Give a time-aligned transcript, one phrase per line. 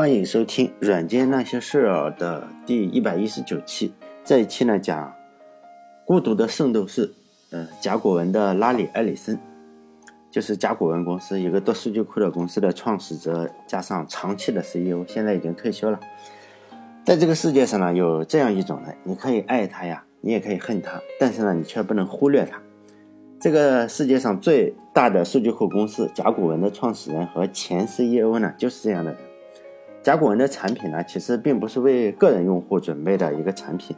[0.00, 3.92] 欢迎收听《软件那些事儿》的第一百一十九期。
[4.24, 5.14] 这一期呢讲
[6.06, 7.12] 孤独的圣斗士，
[7.50, 9.38] 呃，甲骨文的拉里·埃里森，
[10.30, 16.00] 就是甲骨文公司一个做数据库的公司的创始者，加上长期的 CEO，现在已经退休了。
[17.04, 22.58] 在这个世界上呢，有这样一种人，你可以爱他呀，你也可以恨他，但是呢，你却不能忽略他。
[23.38, 29.20] 这个世界上最大的数据库公司甲骨文的创始人和前 CEO 呢，就是这样的人。
[30.02, 33.94] 甲骨文的产品呢，其实并不是为个人用户准备的一个产品，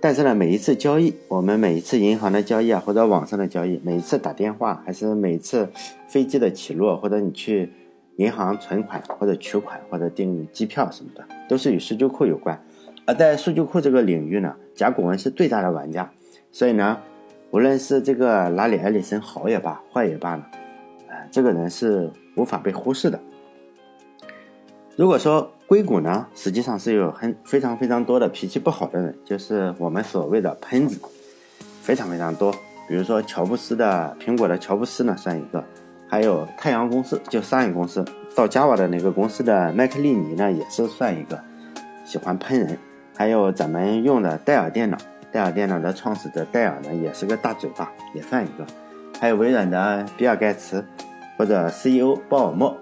[0.00, 5.68] 但是呢，每一次交易，我们每一次银行的交易啊，或者网上的交易，每一次打电话，还是每一次
[6.08, 7.70] 飞机的起落，或者你去
[8.16, 12.60] 银行存款或者取款或者订机票什么的，都是与数据库有关。
[13.06, 16.10] 而在数据库这个领域呢，甲骨文是最大的玩家，
[16.50, 16.98] 所以呢，
[17.52, 20.44] 无论是这个拉里·埃里森好也罢，坏也罢呢，
[21.08, 23.20] 啊，这个人是无法被忽视的。
[24.94, 31.00] 如果说硅谷呢，实际上是有很非常非常多的脾气不好的人，就是我们所谓的喷子，
[31.80, 32.52] 非常非常多。
[32.86, 35.64] 比如说乔布斯的苹果的乔布斯呢，算一个；
[36.06, 38.04] 还有太阳公司就商业公司
[38.36, 41.42] 到 Java 的那个公司的麦克利尼呢，也是算一个
[42.04, 42.78] 喜欢喷人。
[43.16, 44.98] 还有咱们用的戴尔电脑，
[45.32, 48.66] 戴尔电脑的创始者戴尔呢，也是个大嘴巴，也算一个。
[49.18, 50.84] 还有微软的比尔盖茨
[51.38, 52.76] 或者 CEO 鲍尔默，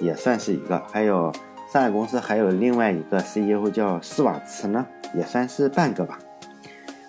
[0.00, 0.80] 也算是一个。
[0.92, 1.32] 还有。
[1.70, 6.18] 上海公司还有另外一个 CEO 叫施瓦茨呢，也算是半个吧。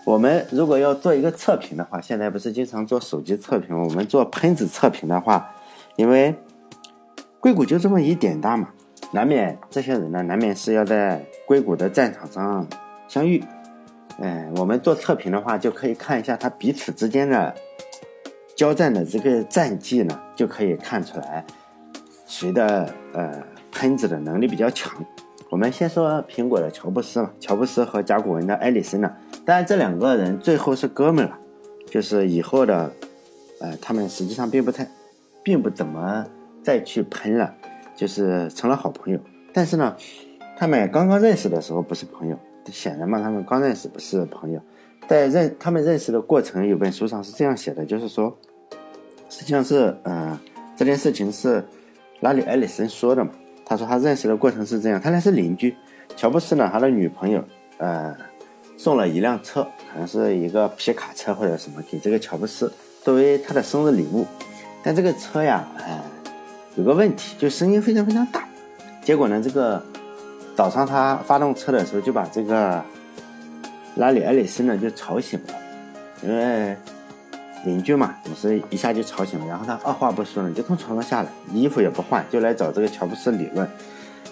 [0.03, 5.49] 我们如果要做一个测评的话，现在不是经常做手机测评，我们做喷子测评的话，
[5.95, 6.35] 因为
[7.39, 8.67] 硅谷就这么一点大嘛，
[9.13, 12.67] 难免这些人呢，难免是要在硅谷的战场上
[13.07, 13.41] 相遇。
[14.17, 17.55] 嗯，我们做测评的话，就可以看一下他彼此之间的
[18.57, 21.45] 交战的这个战绩呢，就可以看出来
[22.25, 23.41] 谁的呃。
[23.71, 24.93] 喷子的能力比较强。
[25.49, 29.11] 我们先说苹果的乔布斯嘛，乔布斯和甲骨文的埃里森呢，
[29.45, 31.37] 当然这两个人最后是哥们了，
[31.87, 32.91] 就是以后的，
[33.59, 34.87] 呃，他们实际上并不太，
[35.41, 36.23] 并不怎么
[36.61, 37.51] 再去喷了，
[37.95, 39.19] 就是成了好朋友。
[39.51, 39.95] 但是呢，
[40.55, 42.37] 他们刚刚认识的时候不是朋友，
[42.71, 44.61] 显然嘛，他们刚认识不是朋友。
[45.07, 48.37] 在认他们认识的过程，有本书上是这样写的，就是说，
[49.27, 50.37] 实际上是，嗯，
[50.77, 51.65] 这件事情是
[52.19, 53.31] 拉里埃里森说的嘛。
[53.69, 55.75] 他说他认识的过程是这样，他俩是邻居。
[56.17, 57.43] 乔布斯呢，他的女朋友，
[57.77, 58.15] 呃，
[58.75, 59.61] 送了一辆车，
[59.93, 64.25] 可能是一个皮卡车或者什么，给这个乔布斯作为他的生日礼物。
[64.81, 66.01] 但这个车呀，呃，
[66.77, 68.43] 有个问题，就声音非常非常大。
[69.03, 69.81] 结果呢，这个
[70.55, 72.83] 早上他发动车的时候，就把这个
[73.97, 75.53] 拉里·埃里森呢就吵醒了，
[76.23, 76.75] 因为。
[77.65, 83.67] 邻居嘛，总是一下就吵醒了，然后他二话不说呢，就从床上下来，衣服也不换，就来找这个乔布斯理论。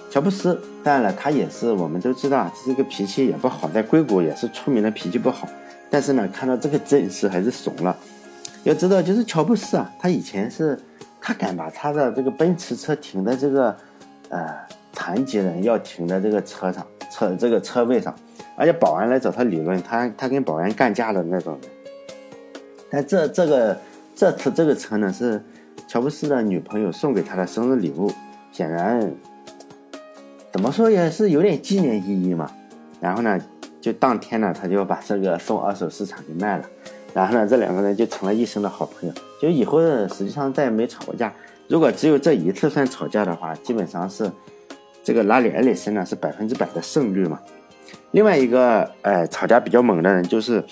[0.09, 5.47] 乔布斯当然了，他也是我们都知道，这个脾气也不好，在硅谷也是出名的脾气不好。
[5.89, 7.95] 但是呢，看到这个阵势还是怂了。
[8.63, 10.79] 要知道，就是乔布斯啊，他以前是，
[11.21, 13.75] 他敢把他的这个奔驰车停在这个，
[14.29, 14.47] 呃，
[14.93, 18.15] 残疾人要停的这个车上，车这个车位上，
[18.55, 21.71] 而且保安来找他理论，他他跟保安干架的那种人。
[22.89, 23.77] 但这这个
[24.15, 25.43] 这次这个车呢是
[25.87, 28.11] 乔布斯的女朋友送给他的生日礼物，
[28.51, 29.11] 显然
[30.51, 32.49] 怎么说也是有点纪念意义嘛。
[33.01, 33.39] 然后呢，
[33.81, 36.65] 就当天呢他就把这个送二手市场给卖了。
[37.13, 41.33] 然后呢，这两个人就成了一生的好朋友，就以后实际上再也没吵过架。
[41.67, 44.31] 如果只有这一次算吵架的话，基本上是
[45.03, 47.39] 这个拉里·埃里森呢是百分之百的胜率嘛。
[48.11, 50.63] 另外一个呃吵架比较猛的人就是。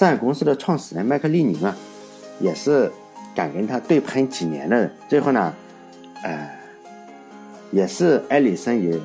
[0.00, 1.76] 上海公司的创始人麦克利尼啊，
[2.40, 2.90] 也是
[3.34, 4.90] 敢跟他对喷几年的人。
[5.10, 5.52] 最后呢，
[6.22, 6.50] 呃，
[7.70, 8.98] 也是埃里森也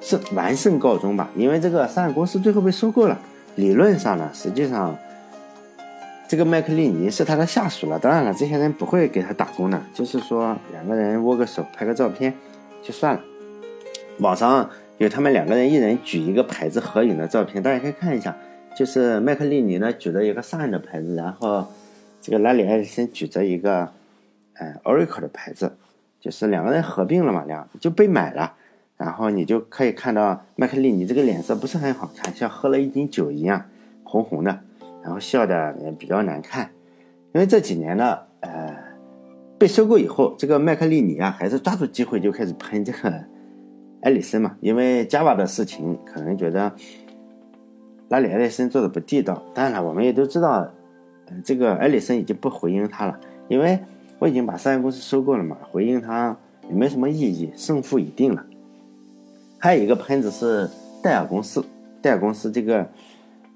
[0.00, 1.28] 是完胜告终吧。
[1.36, 3.20] 因为这个上海公司最后被收购了。
[3.56, 4.96] 理论上呢，实际上
[6.26, 7.98] 这个麦克利尼是他的下属了。
[7.98, 12.32] 当然了，这些人不会给他打工的，就是说两个人握个手、拍个照片
[12.82, 13.20] 就算了。
[14.20, 18.34] 网上有他们两个人一人举一个牌子合影的照片，大家可以看一下。
[18.80, 21.66] 就是麦克利尼呢举着一个上海的牌子，然后
[22.18, 23.86] 这个拉里·埃里森举着一个
[24.54, 25.76] 呃 Oracle 的牌子，
[26.18, 28.54] 就是两个人合并了嘛，两就被买了。
[28.96, 33.66] 然后你就可以看到麦克利尼这个脸色不是很好看，像喝了一斤酒一样
[34.02, 34.60] 红红的，
[35.02, 36.70] 然后笑的也比较难看。
[37.34, 38.74] 因为这几年呢，呃，
[39.58, 43.12] 被收购以后，这个麦克利尼啊还是抓住机会就开始喷这个
[44.04, 46.72] 埃里森嘛，因为 Java 的事情可能觉得。
[48.10, 50.68] 拉里·埃里森做的不地道，当然了，我们也都知道，
[51.28, 53.78] 嗯，这个埃里森已经不回应他了，因为
[54.18, 56.36] 我已经把商业公司收购了嘛，回应他
[56.68, 58.44] 也没什么意义，胜负已定了。
[59.60, 60.68] 还有一个喷子是
[61.00, 61.64] 戴尔公司，
[62.02, 62.84] 戴尔公司这个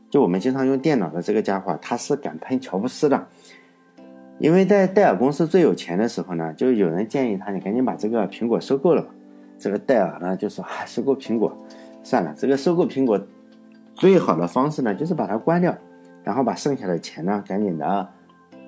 [0.09, 3.27] 就我们经常用电脑的这个家伙，他是敢喷乔布斯的。
[4.39, 9.09] 因为在戴尔公司最有钱的时候呢，就有人建议他，你赶紧把这个苹果收购了吧。
[9.59, 11.57] 这个戴尔呢就说，啊，收购苹果，
[12.05, 13.21] 算了，这个收购苹果
[13.95, 15.77] 最好的方式呢，就是把它关掉，
[16.23, 18.09] 然后把剩下的钱呢，赶紧的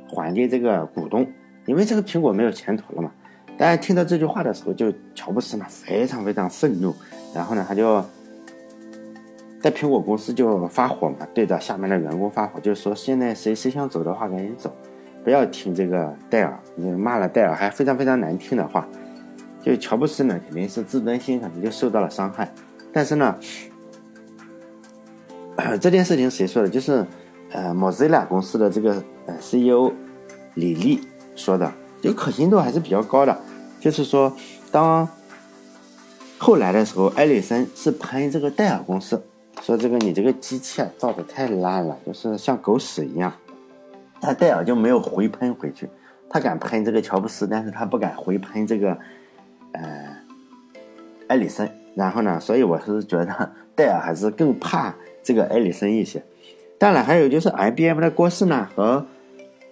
[0.09, 1.27] 还给这个股东，
[1.67, 3.11] 因为这个苹果没有前途了嘛。
[3.59, 6.95] 大家听到这句话的时候，就乔布斯呢非常非常愤怒，
[7.35, 8.05] 然后呢他就
[9.61, 14.75] 在苹果公司就发火嘛，对着下面的员工发火，就是说现在谁谁想走的话赶紧走。
[15.25, 18.87] 不要听这个戴尔，你骂了戴尔还非常非常难听的话，
[19.61, 22.49] 就乔布斯呢肯定是自尊心肯定就受到了伤害。
[22.93, 23.37] 但是呢，
[25.81, 26.69] 这件事情谁说的？
[26.69, 27.05] 就是
[27.51, 29.93] 呃，Mozilla 公司的这个呃 CEO
[30.55, 31.01] 李丽
[31.35, 33.39] 说的，就可信度还是比较高的。
[33.79, 34.35] 就是说，
[34.71, 35.09] 当
[36.39, 39.23] 后来的时候，埃里森是喷这个戴尔公司，
[39.63, 43.33] 说这个你这个机器造的太烂了，就是像狗屎一样。
[44.21, 45.89] 他戴尔就没有回喷回去，
[46.29, 48.99] 他敢喷这个乔布斯，但是他不敢回喷这个，
[49.73, 50.17] 呃，
[51.29, 51.71] 埃里森。
[51.95, 54.95] 然后呢，所以我是觉得戴尔还是更怕
[55.27, 56.23] 这个埃里森一些。
[56.79, 59.05] 当然，还有就是 IBM 的郭士呢和，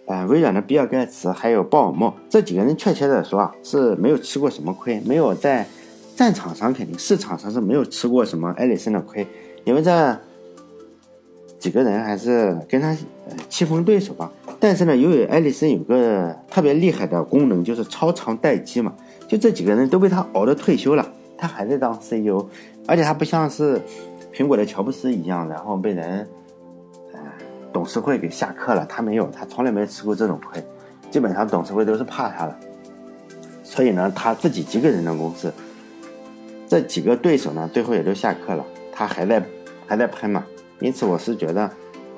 [0.06, 5.66] 呃，微软的比尔盖茨还有鲍尔默这几个人，确切的说啊，是没有吃过什么亏，没有在
[6.16, 9.26] 战场上肯定市场上是没有吃过什么埃里森的亏，
[9.64, 10.18] 因为这。
[11.56, 12.94] 几个人还是跟他
[13.48, 14.30] 棋逢对手吧，
[14.60, 18.92] 但是呢，由于艾利森有个特别厉害的功能，就是超长待机嘛，
[19.26, 22.44] 就这几个人都被他熬的退休了，他还在当 CEO，
[22.86, 23.80] 而且他不像是
[24.34, 26.28] 苹果的乔布斯一样，然后被人
[27.12, 27.20] 呃
[27.72, 30.60] 董事会给下课了，他没有，他从来没吃过这种亏，
[31.08, 32.56] 基本上董事会都是怕他的，
[33.62, 35.52] 所以呢，他自己几个人的公司，
[36.66, 39.40] 这几个对手呢，最后也都下课了，他还在
[39.86, 40.44] 还在喷嘛。
[40.80, 41.70] 因此，我是觉得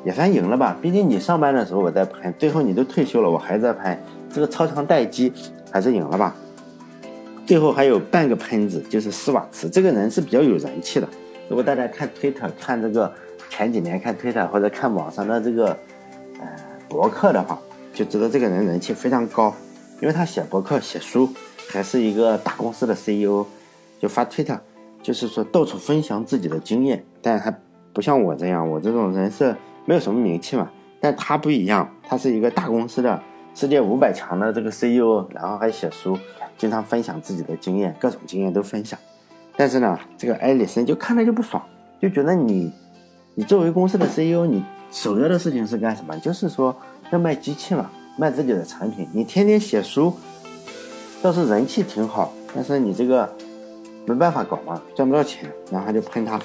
[0.02, 0.74] 也算赢了吧。
[0.80, 4.02] 毕竟你上班的时候我在喷，最后你都退休了，我还在喷，
[4.32, 5.30] 这个超长待机
[5.70, 6.34] 还是赢了吧。
[7.44, 11.06] 最后还有半个喷子，就是施瓦茨这个人是比较有人气的。
[11.48, 13.12] 如果大家看推特，看这个
[13.48, 15.69] 前几年看推特或者看网上的这个
[16.40, 16.46] 呃
[16.88, 17.58] 博客的话，
[17.93, 19.54] 就知道这个人人气非常高，
[20.00, 21.28] 因为他写博客、写书，
[21.69, 23.44] 还是一个大公司的 CEO，
[24.00, 24.58] 就发推特，
[25.02, 27.54] 就是说到处分享自己的经验，但还。
[27.96, 29.56] 不像我这样，我这种人是
[29.87, 30.70] 没有什么名气嘛。
[31.00, 33.19] 但他不一样，他是一个大公司的
[33.54, 36.19] 世界五百强的这个 CEO，然后还写书，
[36.58, 39.00] 经常分享自己的经验，各种经验都分享。
[39.56, 41.62] 但是呢，这个埃里森就看着就不爽，
[42.00, 42.70] 就觉得你，
[43.34, 46.16] 你作为公司的 CEO，你首要的事情是干什么？
[46.18, 46.76] 就是说
[47.10, 49.08] 要卖机器嘛，卖自己的产品。
[49.12, 50.14] 你天天写书，
[51.22, 53.28] 倒是人气挺好，但是你这个
[54.04, 56.40] 没办法搞嘛，赚不到钱，然后就喷他。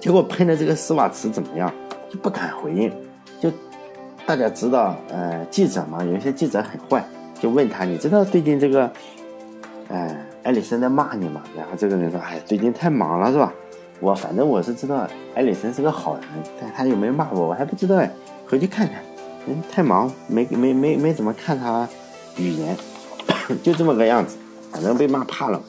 [0.00, 1.72] 结果喷的这个施瓦茨怎么样？
[2.08, 2.92] 就不敢回应。
[3.40, 3.50] 就
[4.24, 7.04] 大家知道，呃，记者嘛，有些记者很坏，
[7.40, 8.90] 就问他：“你知道最近这个，
[9.88, 10.16] 呃，
[10.46, 13.52] 艾里森在骂你嘛？”然后这个人说：“哎，最近太忙了，是吧？
[14.00, 16.24] 我反正我是知道艾里森是个好人，
[16.60, 18.10] 但他有没有骂我，我还不知道哎，
[18.46, 19.02] 回去看看。
[19.46, 21.88] 嗯，太忙，没没没没怎么看他
[22.36, 22.76] 语言，
[23.62, 24.36] 就这么个样子，
[24.70, 25.60] 反正被骂怕了。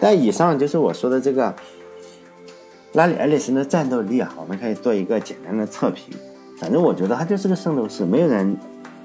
[0.00, 1.54] 但以上就是我说的这个。”
[2.94, 6.14] 拉里·埃里森的战斗力啊，我们可以做一个简单的测评。
[6.58, 8.54] 反正我觉得他就是个圣斗士，没有人，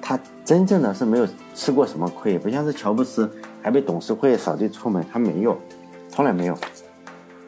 [0.01, 1.25] 他真正的是没有
[1.56, 3.32] 吃过什么亏，不像是乔布斯
[3.68, 5.60] 还被董事会扫地出门，他没有，
[6.08, 6.58] 从来没有。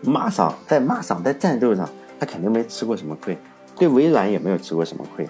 [0.02, 3.38] 骂上在骂上在战斗上，他肯定没吃过什么亏，
[3.78, 5.26] 对微软也没有吃过什么亏。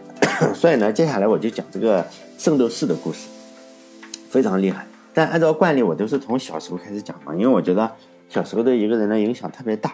[0.56, 2.02] 所以呢，接下来我就讲这个
[2.38, 3.28] 圣斗士的故事，
[4.30, 4.86] 非常厉害。
[5.12, 7.92] 但按照惯例，我都是从小时候开始讲嘛，因为我觉得
[8.30, 9.92] 小时候对一个人的影响特别大。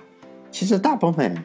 [0.52, 1.36] 其实大部分，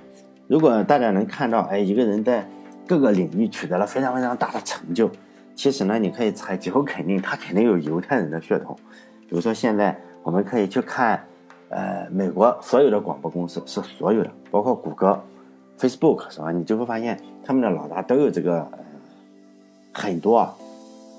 [0.48, 2.48] 如果大家能看到，哎，一个人在
[2.86, 5.10] 各个领域取得了非常非常大的成就，
[5.56, 8.76] 其实呢，你可以猜，几乎肯定他肯定有犹太人的血统。
[9.28, 11.24] 比如说现在我们可以去看，
[11.70, 15.22] 呃，美国所有的广播公司是所有的，包括谷歌、
[15.78, 16.52] Facebook 是吧？
[16.52, 18.68] 你就会发现他们的老大都有这个，
[19.94, 20.56] 很多，啊，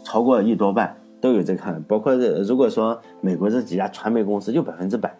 [0.04, 1.82] 超过一多半都有这个。
[1.86, 5.14] 包括如果说美国这几家传媒公司，就百分之百，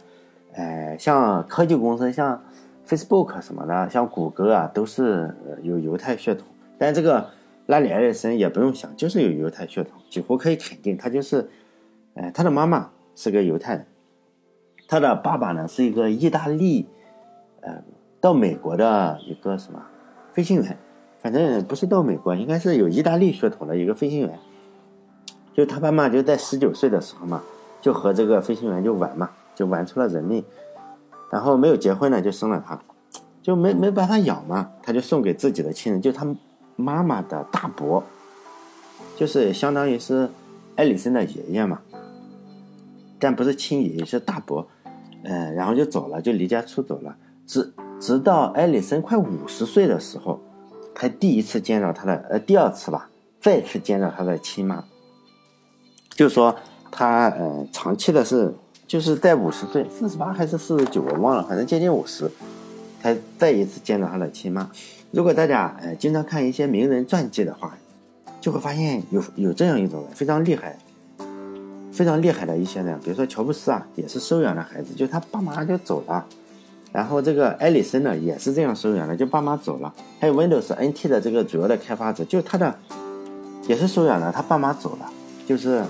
[0.54, 2.40] 哎，像科技公司像。
[2.84, 6.44] Facebook 什么的，像谷歌啊，都是有犹太血统。
[6.76, 7.24] 但这个
[7.72, 11.48] 拉里·埃里森也不用想，就是有犹太血统，几乎可以肯定他就是，
[12.12, 13.86] 哎，他的妈妈是个犹太人，
[14.86, 16.86] 他的爸爸呢是一个意大利，
[17.62, 17.82] 呃，
[18.20, 19.82] 到美国的一个什么
[20.34, 20.76] 飞行员，
[21.22, 24.38] 反正不是到美国，应该是有意大利血统的一个飞行员。
[25.54, 27.42] 就他爸妈就在十九岁的时候嘛，
[27.80, 30.44] 就和这个飞行员就玩嘛，就玩出了人命。
[31.30, 32.78] 然后没有结婚呢就生了他，
[33.40, 36.36] 就没没办法养嘛，他就送给自己的亲人，就他们
[36.76, 38.02] 妈妈的大伯，
[39.16, 40.30] 就是相当于是
[40.76, 41.80] 艾里森的爷爷嘛，
[43.18, 44.66] 但不是亲爷爷，是大伯，
[45.24, 50.40] 嗯，然后就走了，就离家出走了，直直到艾里森快五十岁的时候，
[50.94, 53.10] 才第一次见到他的，呃，第二次吧，
[53.40, 54.84] 再次见到他的亲妈，
[56.10, 56.56] 就说
[56.90, 58.54] 他，呃，长期的是。
[58.84, 62.30] 就是在五十岁，四十八还是四十九，我忘了，反正接近五十，
[63.00, 64.70] 才再一次见到他的亲妈。
[65.12, 67.76] 如果大家呃经常看一些名人传记的话，
[68.40, 70.76] 就会发现有有这样一种人非常厉害，
[71.92, 76.26] 非常厉害的一些人，比如说乔布斯啊，也是收养的孩子，就他爸妈就走了。
[76.92, 79.94] 然后这个艾里森呢，也是这样收养的，就爸妈走了。
[80.18, 82.74] 还有 Windows NT 的这个主要的开发者，就他的
[83.68, 85.10] 也是收养的，他爸妈走了，
[85.46, 85.84] 就是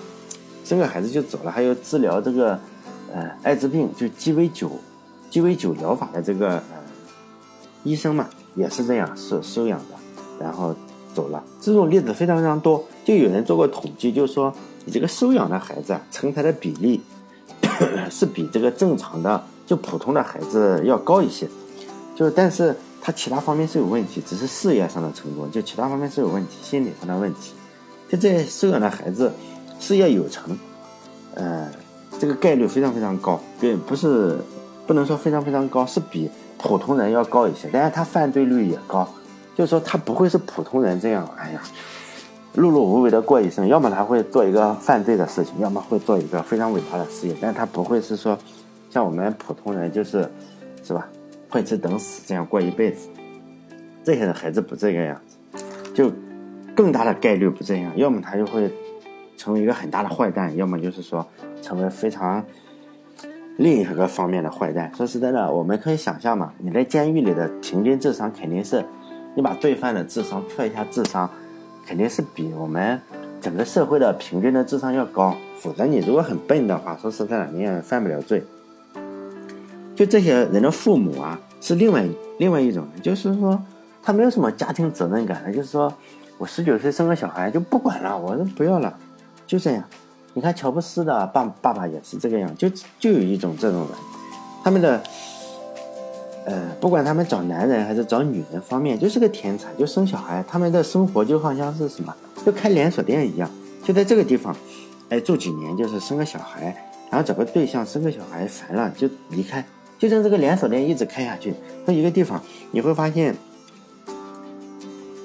[0.65, 1.51] 生个孩子就走了。
[1.51, 2.59] 还有治疗这个。
[3.15, 4.71] 呃，艾滋病就鸡尾酒，
[5.29, 6.63] 鸡尾酒疗法的这个呃
[7.85, 9.95] 医生嘛，也是这样收收养的，
[10.41, 10.75] 然后
[11.15, 11.43] 走了。
[11.61, 14.53] 这种例子非常非常多，就有人做过统计，就是说
[14.85, 17.01] 你这个收养的孩子啊，成才的比例
[18.11, 21.49] 是比这个正常的就普通的孩子要高一些，
[22.15, 27.53] 就但是他其他方面是有问题，只是事业上的成功，就其他方面是有问题，心理上的问题。
[28.09, 29.33] 就这收养的孩子
[29.81, 30.59] 事业有成，
[31.35, 31.69] 呃。
[32.21, 34.39] 这个概率非常非常高，对，不是
[34.87, 36.31] 不能说非常非常高，是比
[36.63, 37.69] 普通人要高一些。
[37.73, 39.07] 但是他犯罪率也高，
[39.55, 41.61] 就是说他不会是普通人这样，哎呀，
[42.57, 43.69] 碌碌无为的过一生。
[43.69, 47.37] 要么他会做一个犯罪的事情，要么会做一个非常伟大的事业。
[47.41, 48.39] 但他不会是说
[48.89, 50.31] 像我们普通人，就是
[50.83, 51.07] 是吧，
[51.51, 53.09] 混吃等死这样过一辈子。
[54.05, 56.11] 这些的孩子不这个样子，就
[56.75, 58.73] 更大的概率不这样，要么他就会。
[59.35, 61.27] 成为一个很大的坏蛋，要么就是说
[61.61, 62.45] 成为非常
[63.57, 64.91] 另一个方面的坏蛋。
[64.97, 68.85] 说实在的，我们可以想象嘛，你在监狱里的平均智商肯定是，
[69.35, 71.29] 你把罪犯的智商测一下智商，
[71.87, 73.01] 肯定是比我们
[73.41, 75.37] 整个社会的平均的智商要高。
[75.59, 78.43] 否则你如果很笨的话，说实在的，你也犯不了罪。
[79.95, 82.05] 就这些人的父母啊，是另外
[82.39, 83.63] 另外一种，就是说
[84.03, 85.93] 他没有什么家庭责任感的，就是说
[86.39, 88.99] 我十九岁生个小孩就不管了，我都不要了。
[89.47, 89.85] 就这样，
[90.35, 93.89] 你看乔布斯的爸爸爸也是这个样，就就有一种这种人，
[94.65, 95.03] 他们的，
[96.47, 102.15] 呃，不管他们找男人还是找女人方面，就是个天才，就生小孩，他们的生活就好像是什么，
[102.47, 103.51] 就开连锁店一样，
[103.85, 104.57] 就在这个地方，
[105.11, 106.75] 哎，住几年就是生个小孩，
[107.11, 109.63] 然后找个对象生个小孩，烦了就离开，
[109.99, 111.53] 就像这个连锁店一直开下去，
[111.87, 113.37] 在一个地方你会发现。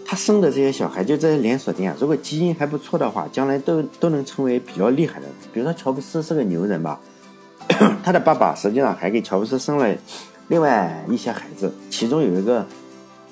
[0.09, 5.25] 他生的这些小孩就这些连锁店，如果基因还不错的话，将来都都能成为比较厉害的。
[5.51, 6.97] 比如说乔布斯是个牛人吧，
[8.01, 9.93] 他的爸爸实际上还给乔布斯生了
[10.47, 12.65] 另外一些孩子，其中有一个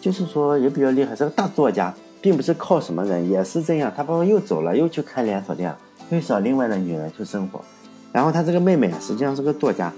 [0.01, 3.89] 就是说也比较厉害，是个大作家，并不是靠什么人，也是这样。
[3.95, 5.73] 他爸爸又走了，又去开连锁店，
[6.09, 7.61] 又找另外的女人去生活。
[8.11, 9.93] 然后他这个妹妹实际上是个作家，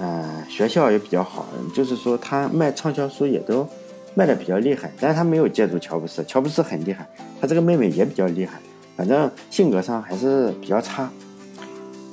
[0.00, 3.68] 嗯，学校也比较好，就是说他卖畅销书也都。
[4.14, 7.04] 卖的比较厉害，但是他没有借助乔布斯，乔布斯很厉害，
[7.40, 8.60] 他这个妹妹也比较厉害，
[8.96, 11.10] 反正性格上还是比较差。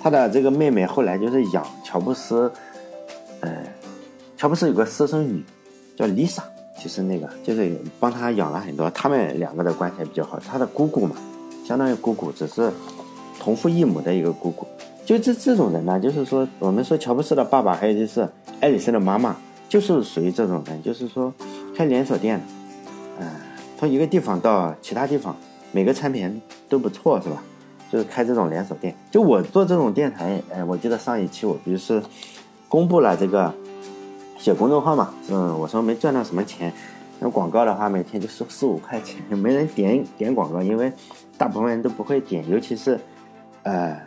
[0.02, 2.52] 他的这个妹妹后来就是养乔布斯，
[3.42, 3.52] 呃，
[4.36, 5.44] 乔布斯有个私生女
[5.96, 6.42] 叫 Lisa，
[6.82, 10.40] 就是那个就是帮他养了很多，他们两个的关系比较好。
[10.40, 11.16] 他的姑姑嘛，
[11.64, 12.72] 相当于姑姑，只是
[13.40, 14.66] 同父异母的一个姑姑。
[15.06, 18.28] 就这这种人呢，就是说我们说乔布斯的爸爸，还有就是
[18.60, 19.36] 艾里森的妈妈，
[19.70, 21.32] 就是属于这种人，就是说。
[21.82, 22.40] 开连锁店，
[23.20, 23.28] 嗯，
[23.76, 25.36] 从一个地方到其他地方，
[25.72, 27.42] 每个产品都不错，是吧？
[27.92, 28.96] 就是开这种连锁店。
[29.10, 32.00] 就我做这种电台，哎，我记得上一期我不是
[32.70, 33.52] 公布了这个
[34.38, 36.72] 写公众号嘛，嗯，我说没赚到什么钱，
[37.20, 40.94] 那广告的话每天就收四五块钱， 没人点点广告，因为
[41.36, 43.00] 大部分人都不会点，尤其是
[43.64, 44.00] 呃，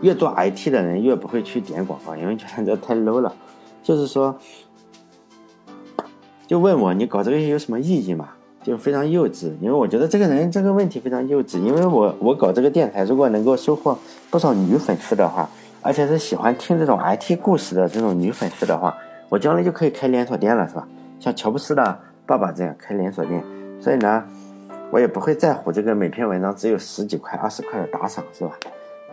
[0.00, 3.32] 越做 IT 的人越不会去点广告，因为觉得这太 low 了，
[3.84, 4.36] 就是说。
[6.52, 8.28] 就问我你搞这个有什么意义嘛？
[8.62, 11.58] 就非常幼稚，因为我觉得这个人这个问题非常幼稚。
[11.58, 13.96] 因为我我搞这个电台，如果能够收获
[14.28, 15.48] 不少女粉丝的话，
[15.80, 18.94] 而且是喜欢听这种 IT 故事的这种女粉丝的话，
[19.30, 20.86] 我将来就可以开连锁店了，是吧？
[21.18, 23.42] 像乔布斯的爸爸这样开连锁店。
[23.80, 24.22] 所以呢，
[24.90, 28.50] 我也不会在乎这个每篇文章只有十几块、二十块的打赏，是吧？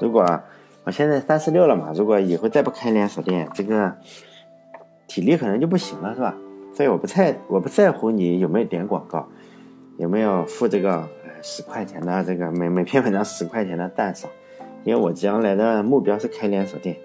[0.02, 0.28] 如果
[0.84, 3.94] 我现在三十六了嘛，如果以后再不开连锁店，这个
[5.08, 6.36] 体力可能就不行了，是吧？
[6.80, 9.28] 所以我不太我不在乎你有没有点广告，
[9.98, 11.06] 有没有付这个
[11.42, 14.32] 十块钱的这个每每篇文章十块钱的赞赏，
[14.86, 16.96] 因为我将来的目标是开连锁店。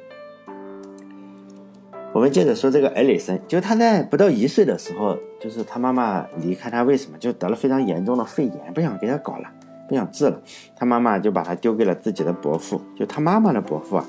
[2.12, 7.18] 我们接着说这个艾里森，就他在不到一岁的时候，就是他妈妈离开他，为什么？
[7.18, 9.50] 就得了非常严重的肺炎，不想给他搞了，
[9.88, 10.40] 不想治了，
[10.76, 14.06] 他妈妈就把他丢给了自己的伯父，就他妈妈的伯父啊，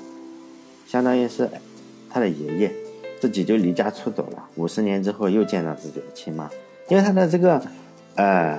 [0.86, 1.50] 相当于是
[2.08, 2.72] 他的爷爷，
[3.20, 4.44] 自己就离家出走了。
[4.56, 6.50] 五十年之后又见到自己的亲妈，
[6.88, 7.60] 因为他的这个
[8.14, 8.58] 呃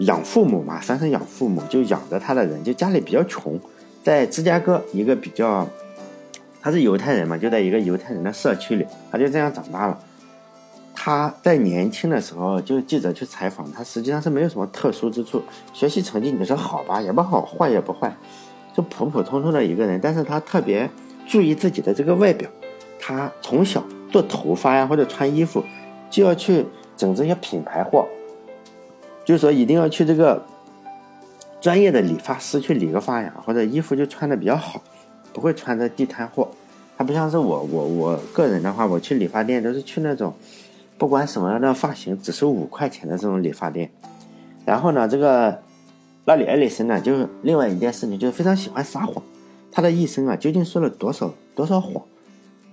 [0.00, 3.58] 养父母嘛，算是养父母，就养着他的人，就家里比较穷，
[4.02, 5.66] 在芝加哥一个比较。
[6.60, 9.96] 他是犹太人嘛，就在一个犹太人的社区里，他就这样长大了。
[10.92, 15.40] 他在年轻的时候，就记者去采访他，实际上是没有什么特殊之处，
[15.72, 18.14] 学习成绩你说好吧也不好，坏也不坏，
[18.76, 20.00] 就普普通通的一个人。
[20.02, 20.90] 但是他特别
[21.28, 22.50] 注意自己的这个外表，
[22.98, 25.62] 他从小做头发呀或者穿衣服，
[26.10, 28.06] 就要去整这些品牌货，
[29.24, 30.44] 就是说一定要去这个
[31.60, 34.82] 专业的理发师去理个发呀，或者衣服就穿的比较好。
[35.30, 36.48] 不会穿着地摊货，
[36.96, 40.34] 他不像是我，我我个人的话，我去理发店都是去那种，
[40.96, 43.88] 不管什么样的发型，只收五块钱的这种理发店。
[44.64, 45.60] 然后呢，这个
[46.24, 49.22] 拉里·艾里森呢，就是另外一件事情，就是非常喜欢撒谎。
[49.70, 52.02] 他的一生啊，究竟说了多少多少谎，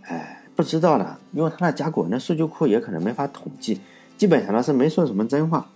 [0.08, 3.80] 哎，不知道了，因为他的甲骨文的数据库也可能没法统计，
[4.18, 5.68] 基本上呢是没说什么真话。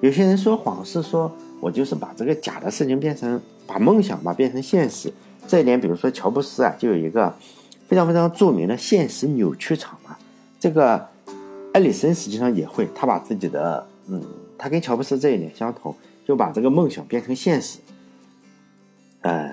[0.00, 5.12] 有些人说谎是说我就是把这个假的事情变成，把梦想吧变成现实。
[5.46, 7.34] 这一点，比如说乔布斯啊，就有一个
[7.86, 10.16] 非常非常著名的现实扭曲场嘛。
[10.60, 11.08] 这个
[11.72, 14.22] 艾里森实际上也会，他把自己的，嗯，
[14.56, 15.94] 他跟乔布斯这一点相同，
[16.26, 17.78] 就把这个梦想变成现实。
[19.22, 19.50] 呃，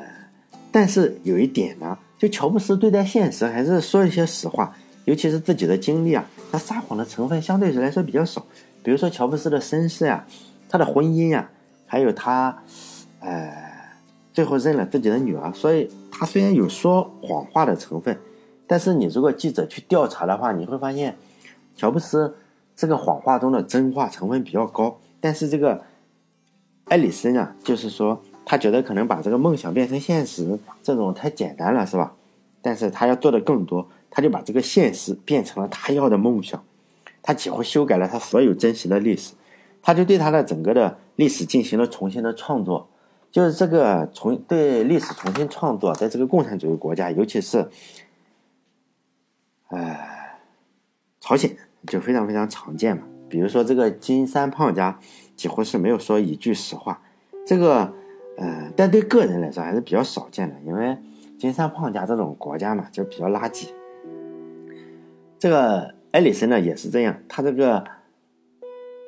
[0.71, 8.45] 但是有一点呢，就乔布斯对待现实还是说一些实话，尤其是自己的经历啊，他撒谎的成分相对来说比较少。
[8.83, 10.25] 比如说乔布斯的身世呀，
[10.69, 11.49] 他的婚姻呀，
[11.85, 12.63] 还有他，
[13.19, 13.73] 呃。
[14.35, 18.19] 最后认了自己的女儿，所以他虽然有说谎话的成分，
[18.67, 21.15] 但是你如果记者去调查的话，你会发现，
[21.77, 22.35] 乔布斯
[22.75, 24.99] 这个谎话中的真话成分比较高。
[25.21, 25.81] 但是这个
[26.83, 32.15] 艾里森啊，就是说他觉得可能把这个梦想变成现实这种太简单了，是吧？
[32.61, 36.63] 但是他要做的更多，他就把这个现实变成了他要的梦想，
[37.21, 39.33] 他几乎修改了他所有真实的历史，
[39.81, 42.89] 他就对他的整个的历史进行了重新的创作。
[43.31, 47.69] 就是这个重对历史重新创作，在这个共产主义国家，尤其是，
[49.67, 50.39] 哎，
[51.19, 53.03] 朝鲜就非常非常常见嘛。
[53.27, 54.99] 比如说这个金三胖家，
[55.35, 57.01] 几乎是没有说一句实话。
[57.45, 57.93] 这个，
[58.37, 60.97] 呃，但对个人来说还是比较少见的，因为
[61.39, 63.67] 金三胖家这种国家嘛，就比较垃圾。
[65.39, 67.83] 这个艾里森呢也是这样，他这个。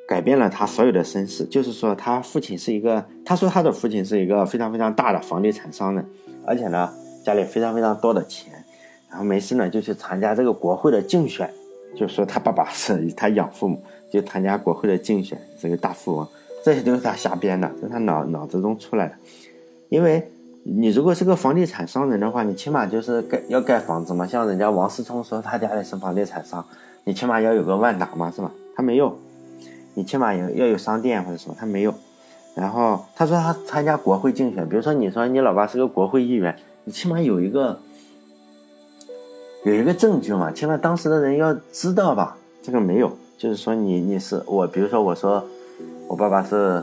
[0.08, 6.02] 改变了他所有的身世，就是说他父亲是一个，他说他的父亲是一个非常非常大的房地产商人，
[6.46, 6.90] 而且呢
[7.22, 8.50] 家里非常非常多的钱，
[9.10, 11.52] 然后没事呢就去参加这个国会的竞选，
[11.94, 16.26] 就说他爸爸是他养父母，就参加国会的竞选，这个大富翁，
[16.68, 19.14] 这些都是他瞎编的，是他脑脑子中出来的。
[19.88, 20.30] 因为
[20.64, 26.62] 你如果是个房地产商人的话，你起码就是盖要盖房子嘛，像人家王思聪说他家里是房地产商，
[27.04, 28.52] 你起码要有个万达嘛，是吧？
[28.76, 29.16] 他没有。
[29.94, 31.94] 你起码有要有商店或者什么，他没有。
[32.54, 36.54] 然后他说他参加国会竞选，比如说你说你老爸是个国会议员，
[36.84, 37.80] 你起码有一个
[39.64, 42.36] 有一个证据嘛，起码当时的人要知道吧？
[42.62, 45.42] 这个没有，就是说你你是我，比如说我说
[46.08, 46.82] 我爸爸是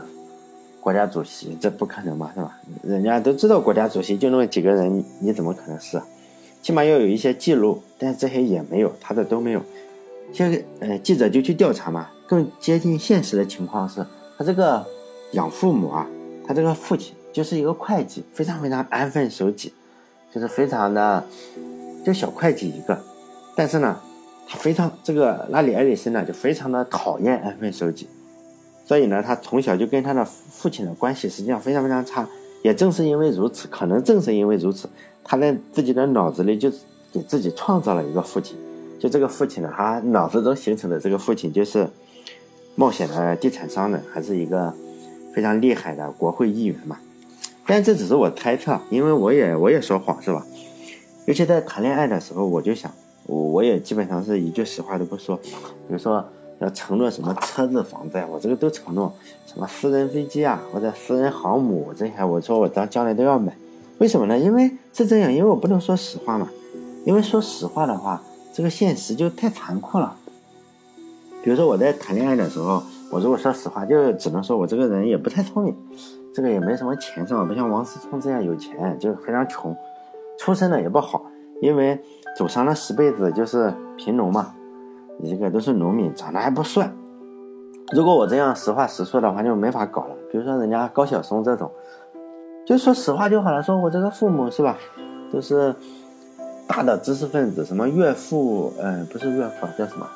[0.80, 2.58] 国家主席，这不可能嘛，是吧？
[2.82, 6.00] 人家都知道国家主席就那么几个人，你怎么可能是？
[6.62, 9.60] 起码要有一些记录，但是这些也没有，他的都没有。
[10.32, 12.08] 现在呃记者就去调查嘛。
[12.28, 14.04] 更接近现实的情况是，
[14.36, 14.84] 他这个
[15.32, 16.06] 养父母啊，
[16.46, 19.72] 他这个父亲就是一个会计，非常非常安分守己，
[20.32, 21.24] 就是非常的
[22.04, 23.00] 就小会计一个。
[23.54, 24.00] 但是呢，
[24.48, 28.08] 他非常这个拉里·埃里森呢就非常的讨厌安分守己，
[28.86, 32.26] 所以呢，他从小就跟他的父亲的关系实际上非常非常差。
[32.62, 34.88] 也正是因为如此，可能正是因为如此，
[35.22, 36.70] 他在自己的脑子里就
[37.12, 38.56] 给自己创造了一个父亲。
[38.98, 41.88] 就这个父亲呢，他脑子中形成的这个父亲就是。
[42.78, 44.70] 冒险的地产商呢，还是一个
[45.32, 46.98] 非常厉害的国会议员嘛？
[47.66, 50.44] 但这只是我猜测，因为我也我也说谎是吧？
[51.24, 52.92] 尤其在谈恋爱的时候，我就想，
[53.24, 55.38] 我我也基本上是一句实话都不说。
[55.38, 55.48] 比
[55.88, 56.22] 如说
[56.58, 59.10] 要承诺什么车子、房子呀，我这个都承诺；
[59.46, 63.56] 什么私人飞机啊，或者私人航母这些，我说我到将来都要买。
[63.98, 64.38] 为什么呢？
[64.38, 66.48] 因为是这样，因为我不能说实话嘛。
[67.04, 68.20] 因为说实话的话，
[68.52, 70.16] 这个现实就太残酷了。
[71.42, 75.76] 比如说我在谈恋爱的时候，我如果说实话，就只能说我这个人也不太聪明，
[76.34, 77.44] 这个也没什么钱，是吧？
[77.44, 79.74] 不像王思聪这样有钱，就是非常穷，
[80.38, 81.22] 出身的也不好。
[81.62, 81.98] 因为
[82.36, 84.52] 走上了十辈子就是贫农嘛，
[85.18, 86.92] 你这个都是农民，长得还不帅。
[87.92, 90.14] 如果我这样实话实说的话，就没法搞了。
[90.30, 91.70] 比如说人家高晓松这种，
[92.66, 93.62] 就说实话就好了。
[93.62, 94.76] 说我这个父母是吧，
[95.32, 95.74] 都是
[96.66, 100.06] 大的知识分子，什么岳父，嗯，不是岳父，叫什么？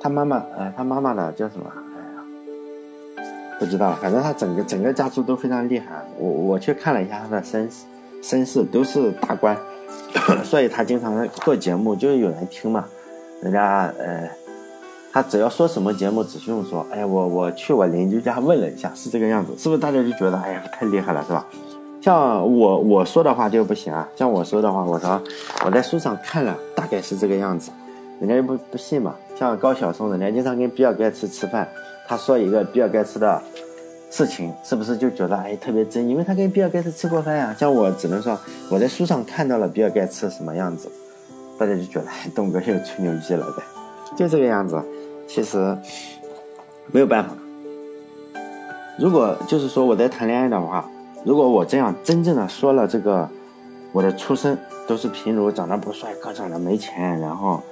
[0.00, 1.66] 他妈妈，呃，他妈妈的叫什么？
[3.16, 3.24] 哎呀，
[3.60, 3.92] 不知道。
[3.94, 6.04] 反正他整个整个家族都非常厉害。
[6.18, 7.70] 我我去看了一下他的身，
[8.20, 9.56] 身世都是大官，
[10.42, 12.84] 所以他经常做节目，就是有人听嘛。
[13.42, 14.28] 人家，呃。
[15.10, 21.44] 他只要说什么节目，只需用说，哎，我我去我邻居家问了一下，是这个样子，是不是大家就觉得，哎呀，太厉害了，是吧？
[22.02, 25.20] 像我我说的话就不行啊，像我说的话，我说
[25.64, 27.70] 我在书上看了，大概是这个样子，
[28.20, 29.14] 人家又不不信嘛。
[29.36, 31.66] 像高晓松，人家经常跟比尔盖茨吃饭，
[32.06, 33.42] 他说一个比尔盖茨的
[34.10, 36.06] 事情，是不是就觉得哎特别真？
[36.06, 37.56] 因为他跟比尔盖茨吃过饭呀。
[37.58, 40.88] 像我只能说我在书上看到了比尔盖茨什么样子，
[41.58, 43.62] 大家就觉得，东哥又吹牛逼了呗，
[44.16, 44.80] 就这个样子。
[45.26, 45.76] 其实
[46.90, 47.34] 没有办法。
[48.98, 50.88] 如果就是说我在谈恋爱的话，
[51.24, 53.28] 如果我这样真正的说了这个
[53.92, 57.62] 我的出身都是贫如，长得不帅，哥长得没钱，然后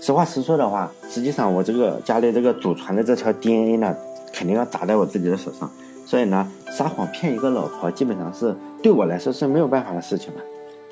[0.00, 3.94] 实话实说的话，实际上我这个家里这个祖传的这条 DNA 呢，
[4.32, 5.70] 肯定要砸在我自己的手上。
[6.04, 10.40] 所以呢，撒谎骗一个老婆，基本上是对我来说是没有办法的事情了。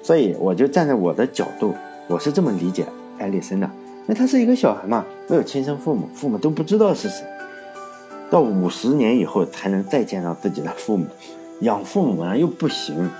[0.03, 1.75] 所以我就站在我的角度，
[2.09, 2.87] 我是这么理解
[3.19, 3.71] 艾丽森的。
[4.07, 7.25] 那他是一个小孩嘛，没有亲生父母，父母都不知道是谁，
[8.31, 11.07] 到五十年以后才能再见到自己的父母，
[11.61, 13.11] 养父母呢又不行，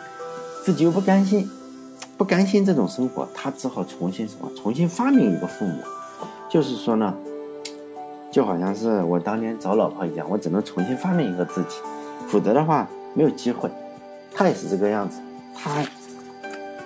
[0.63, 1.49] 自己又不甘心，
[2.19, 5.79] 不甘心这种生活，他只好重新什么，重新发明一个父母，
[6.51, 7.15] 就是说呢，
[8.31, 11.77] 就好像是我当年找老婆一样，我只能重新发明一个自己，
[12.29, 13.71] 否则的话没有机会。
[14.35, 15.21] 他也是这个样子，
[15.55, 15.83] 他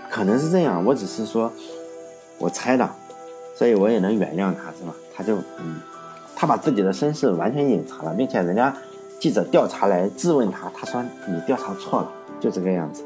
[0.08, 1.50] 可能是这样，我只是说，
[2.38, 2.88] 我猜的。
[3.54, 4.94] 所以我也能原谅他，是吧？
[5.12, 5.80] 他就嗯，
[6.36, 8.72] 他把自己的身世完全隐藏了，并且人家
[9.18, 13.02] 记者调查来质问他，他说你调查错了，就这个样子。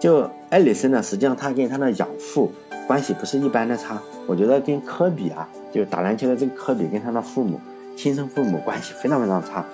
[0.00, 2.50] 就艾里森呢，实际上他跟他的养父
[2.88, 7.60] 关系不是一般的差，我觉得跟科比啊，就打篮球的这个科比跟他的父母
[7.96, 9.64] 亲生父母关系非常非常差，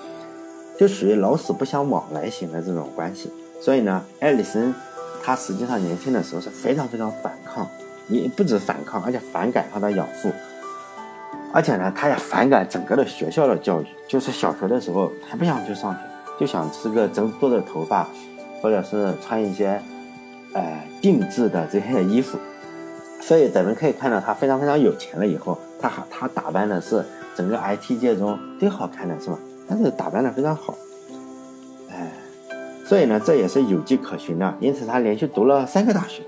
[0.78, 3.30] 就属于老死不相往来型的这种关系。
[3.58, 4.74] 所以呢，艾里森
[5.22, 7.66] 他实际上年轻的时候是非常非常反抗。
[8.06, 10.30] 你不止反抗，而且反感他的养父，
[11.52, 13.86] 而且呢，他也反感整个的学校的教育。
[14.06, 16.00] 就是小学的时候，他不想去上学，
[16.38, 18.06] 就想吃个整多的头发，
[18.60, 19.80] 或者是穿一些，
[20.52, 22.38] 呃，定制的这些衣服。
[23.20, 27.02] 所以咱们可以看到，他非常非常有钱了以后，他还他打扮的是
[27.34, 29.38] 整个 IT 界中最好看的，是吧？
[29.66, 30.76] 但是打扮的非常好，
[31.90, 32.12] 哎，
[32.84, 34.54] 所以呢，这也是有迹可循的。
[34.60, 36.22] 因此，他连续读了三个大学。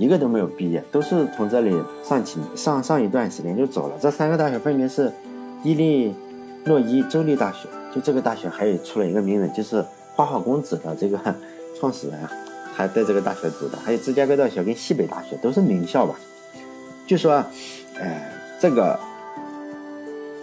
[0.00, 3.94] 一个都没有毕业，都是从这里上几上上一段时间就走了。
[4.00, 5.12] 这三个大学分别是
[5.62, 6.14] 伊利
[6.64, 9.84] 诺伊州立大学，就这个大学还有出了一个名人，就是
[10.16, 11.18] 花花公子的这个
[11.78, 12.18] 创始人，
[12.74, 13.76] 他在这个大学读的。
[13.76, 16.14] 还有芝加哥大学跟西北大学都是名校吧？
[17.06, 17.44] 据说，
[17.98, 18.22] 呃，
[18.58, 18.98] 这个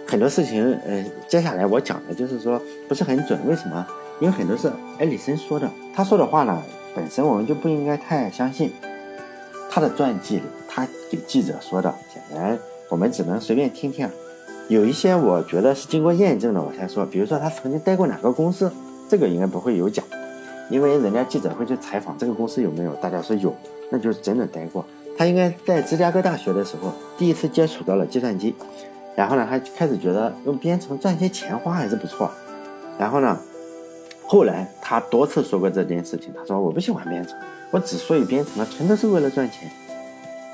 [0.06, 3.36] 很多事情，呃，接下来我讲的就是说不是很准。
[3.44, 3.84] 为什么？
[4.20, 6.62] 因为很多是埃里森说的，他说的话呢，
[6.94, 8.70] 本身我们就不应该太相信。
[9.70, 14.08] 他的传记里，他给记者说的，显然我们只能随便听听。
[14.68, 17.06] 有一些我觉得是经过验证的，我才说。
[17.06, 18.70] 比如说他曾经待过哪个公司，
[19.08, 20.02] 这个应该不会有假，
[20.70, 23.54] 因为人家记者会去采访这个公司有没有，大家说有，
[23.90, 24.84] 那就是真的待过。
[25.16, 28.54] 他应该在芝加哥大学的时候第一次接触到了计算机，
[29.16, 32.30] 然后呢，他开始觉得用编程赚些钱花还是不错。
[32.98, 33.38] 然后呢，
[34.24, 37.38] 后来他多次说过这件事情，他说我不喜欢编程。
[37.70, 39.70] 我之所以编程呢，全都是为了赚钱。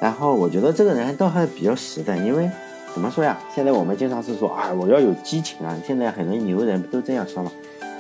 [0.00, 2.50] 然后我觉得这个人倒还比较实在，因为
[2.92, 3.38] 怎么说呀？
[3.54, 5.76] 现在我们经常是说啊，我要有激情啊。
[5.86, 7.50] 现在很多牛人不都这样说嘛？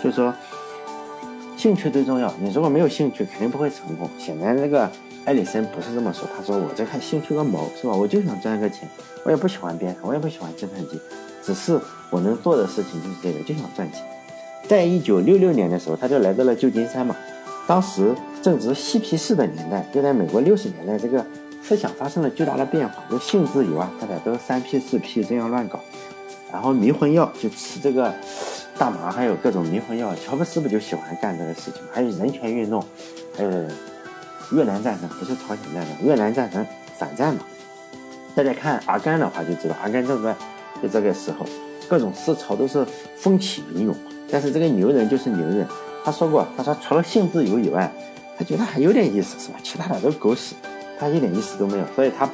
[0.02, 0.34] 就说
[1.56, 2.32] 兴趣最重要。
[2.40, 4.10] 你如果没有兴趣，肯定不会成功。
[4.18, 4.90] 显然，这个
[5.24, 6.28] 艾里森不是这么说。
[6.36, 7.94] 他说：“我这看兴趣个毛，是吧？
[7.94, 8.88] 我就想赚个钱。
[9.24, 11.00] 我也不喜欢编程，我也不喜欢计算机，
[11.42, 14.02] 只是我能做的事情就是这个，就想赚钱。”
[14.68, 17.16] 在一九六六年的时候，他就来到了旧金山嘛。
[17.66, 21.24] 当时正值嬉皮士的年代，就在美国六十年代，这个
[21.62, 25.80] 思想发生了巨大的变化，就性自由啊，大家都三 P 四 P 这样乱搞，
[26.52, 28.12] 然后迷魂药就吃这个
[28.76, 30.14] 大麻，还有各种迷魂药。
[30.14, 32.84] 乔布斯不就喜欢干这个事情还有人权运动，
[33.34, 33.50] 还有
[34.52, 36.66] 越南战争，不是朝鲜战争，越南战争
[36.98, 37.40] 反战嘛。
[38.34, 40.36] 大家看阿甘的话就知道，阿甘正传
[40.82, 41.46] 就这个时候，
[41.88, 42.84] 各种思潮都是
[43.16, 43.96] 风起云涌，
[44.30, 45.66] 但是这个牛人就是牛人。
[46.04, 47.90] 他说过，他说除了性自由以外，
[48.38, 49.58] 他觉得还有点意思，是吧？
[49.62, 50.54] 其他的都狗屎。
[50.98, 51.84] 他一点意思都没有。
[51.96, 52.28] 所以他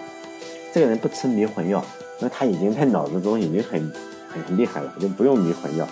[0.73, 1.83] 这个人不吃迷魂药，
[2.19, 3.81] 因为他已经在脑子中已经很
[4.29, 5.87] 很很厉害了，就不用迷魂药。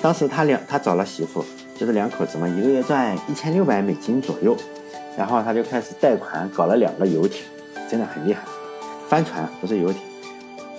[0.00, 1.44] 当时他两他找了媳妇，
[1.76, 4.56] 就是两口子嘛，一个月赚一千六百美金左右，
[5.16, 7.42] 然后他就开始贷款搞了两个游艇，
[7.88, 8.42] 真的很厉害，
[9.08, 10.00] 帆船不是游艇，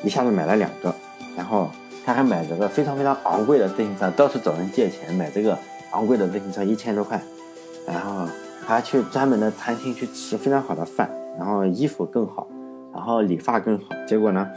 [0.04, 0.94] 一下子买了两个，
[1.38, 1.70] 然后
[2.06, 5.58] 他还买这个非常非常昂贵的自行车，到处找人借钱买这个
[5.92, 7.22] 昂贵的自行车一千多块，
[7.88, 8.28] 然后
[8.66, 12.48] 他去专门的餐厅去吃非常好的饭，然后衣服更好，
[12.94, 14.48] 然后理发更好，结果呢，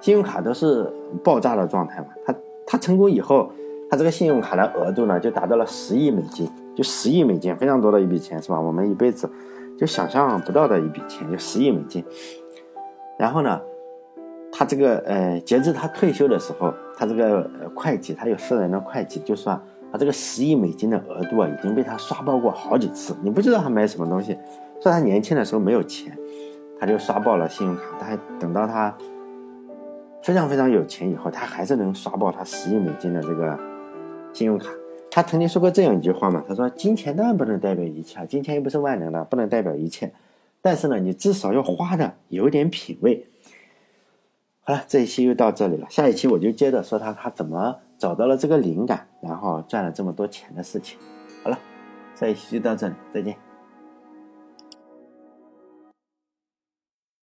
[0.00, 0.92] 信用卡都是
[1.24, 2.34] 爆炸的状态嘛，他
[2.66, 3.50] 他成功以后。
[3.88, 8.60] 他这个信用卡的额度呢，就达到了十亿美金，就十亿美金，非常多的一笔钱，是吧？
[8.60, 9.30] 我们一辈子
[9.78, 12.04] 就想象不到的一笔钱，就十亿美金。
[13.16, 13.60] 然后呢，
[14.58, 19.60] 他这个呃，截至他退休的时候，他这个会计，他有私人的会计，就说
[19.92, 23.14] 他这个十亿美金的额度啊，已经被他刷爆过好几次。
[23.22, 24.34] 你不知道他买什么东西，
[24.80, 26.16] 说他年轻的时候没有钱，
[26.80, 27.82] 他就刷爆了信用卡。
[28.00, 28.96] 他还等到他
[30.22, 33.58] 非常非常有钱以后，他还是能刷爆他十亿美金的这个。
[34.32, 34.70] 信用卡，
[35.10, 36.44] 他曾经说过这样一句话嘛？
[36.46, 40.12] 他说：“金钱当然不能代表一切，金钱又不是万能的，不能代表一切。
[40.60, 43.26] 但是呢，你至少要花的有点品味。”
[44.68, 50.98] 好了，这一期就到这里了，下一期我就接着说他他怎么找到了这个灵感，然后赚了这么多钱的事情。
[51.44, 51.56] 好了，
[52.16, 53.45] 这一期就到这里，再见。